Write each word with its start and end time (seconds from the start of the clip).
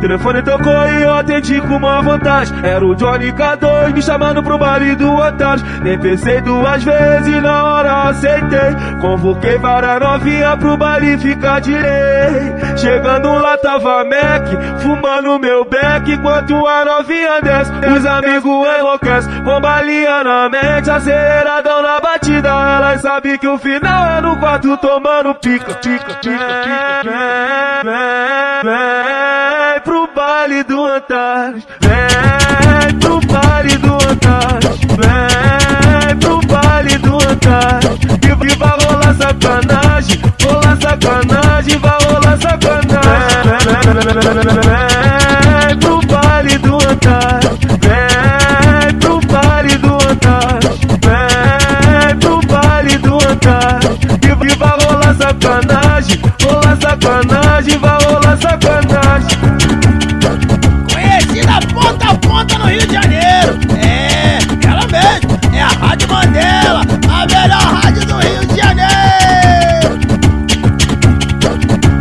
Telefone 0.00 0.42
tocou 0.42 0.86
e 0.86 1.02
eu 1.02 1.14
atendi 1.14 1.60
com 1.60 1.76
uma 1.76 2.00
vantagem. 2.00 2.56
Era 2.62 2.86
o 2.86 2.94
Johnny 2.94 3.32
K2 3.32 3.92
me 3.94 4.00
chamando 4.02 4.42
pro 4.42 4.56
baile 4.56 4.94
do 4.94 5.12
otário. 5.12 5.64
Nem 5.82 5.98
pensei 5.98 6.40
duas 6.40 6.84
vezes, 6.84 7.42
na 7.42 7.64
hora 7.64 8.08
aceitei. 8.08 8.76
Convoquei 9.00 9.58
para 9.58 9.98
novinha 9.98 10.56
pro 10.56 10.76
baile 10.76 11.18
ficar 11.18 11.60
de 11.60 11.72
lei. 11.72 12.76
Chegando 12.76 13.32
lá 13.34 13.58
tava 13.58 14.04
Mac, 14.04 14.46
fumando 14.80 15.38
meu 15.38 15.64
beck. 15.64 16.12
Enquanto 16.12 16.66
a 16.66 16.84
novinha 16.84 17.40
desce, 17.42 17.72
os 17.72 18.06
amigos 18.06 18.68
enlouquecem. 18.78 19.42
Com 19.42 19.60
balinha 19.60 20.22
na 20.22 20.48
mente, 20.48 20.90
aceleradão 20.90 21.82
na 21.82 22.00
batida. 22.00 22.48
Elas 22.48 23.00
sabem 23.02 23.36
que 23.36 23.48
o 23.48 23.58
final 23.58 24.10
é 24.10 24.20
no 24.20 24.36
quarto 24.36 24.76
tomando 24.76 25.34
pica, 25.34 25.74
pica, 25.74 26.14
pica, 26.14 26.46
pica. 26.62 26.88
Pro 27.02 27.12
baile 28.62 28.92
do 28.92 28.97
Antares. 30.98 31.64
Vem 31.80 32.98
pro 32.98 33.20
do 33.78 33.92
Antares. 33.94 34.80
Vem 34.98 36.16
pro 36.18 36.40
baile 36.48 36.98
do 36.98 37.14
Antares. 37.14 37.98
E 38.20 38.34
vai 38.56 38.70
rolar 38.70 39.14
sacanagem, 39.14 40.20
rolar 40.42 40.76
sacanagem, 40.80 41.78
vai 41.78 41.98
rolar 42.02 42.36
sacanagem. 42.40 43.38
Vem 45.68 45.78
pro 45.78 46.00
baile 46.08 46.58
do 46.58 46.74
Antares. 46.74 47.58
Vem 47.80 48.98
pro 48.98 49.20
do 49.78 49.94
Antares. 49.94 50.78
Vem 51.04 52.18
pro 52.18 52.40
do 52.98 53.14
Antares. 53.14 53.98
E 54.14 54.36
que 54.36 54.56
vai 54.56 54.70
rolar 54.70 55.14
sacanagem, 55.14 55.77
Rádio 65.88 66.08
Mandela, 66.08 66.82
a 67.08 67.26
melhor 67.26 67.62
rádio 67.82 68.04
do 68.04 68.18
Rio 68.18 68.46
de 68.46 68.56
Janeiro. 68.60 69.98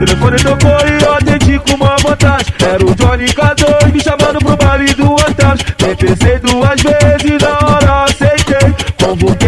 Telefone 0.00 0.36
tocou 0.38 0.88
e 0.88 1.04
eu 1.04 1.14
atendi 1.14 1.58
com 1.60 1.74
uma 1.76 1.94
vantagem. 2.02 2.52
Era 2.60 2.84
o 2.84 2.92
Johnny 2.96 3.26
K2 3.26 3.92
me 3.92 4.00
chamando 4.00 4.40
pro 4.40 4.56
baile 4.56 4.92
do 4.94 5.12
Antares. 5.12 5.64
Nem 5.80 5.94
pensei 5.94 6.38
duas 6.40 6.82
vezes, 6.82 7.40
na 7.40 7.58
hora 7.64 8.04
aceitei. 8.06 8.74
Convoquei 9.00 9.45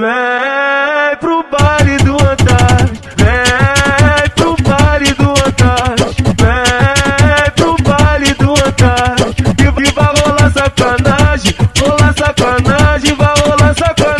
vem 0.00 1.16
pro 1.20 1.44
baile 1.50 1.96
do 1.98 2.12
Antares, 2.12 3.00
vem 3.16 4.30
pro 4.34 4.56
baile 4.62 5.14
do 5.14 5.30
Antares, 5.30 6.14
vem 6.40 7.50
pro 7.56 7.76
baile 7.82 8.34
do 8.34 8.50
Antares, 8.52 9.34
e 9.58 9.92
vai 9.92 10.06
rolar 10.06 10.50
sacanagem, 10.52 11.54
rolar 11.80 12.12
sacanagem, 12.16 13.14
vai 13.16 13.34
rolar 13.38 13.74
sacanagem. 13.74 14.14